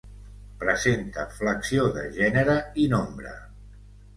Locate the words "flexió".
1.39-1.85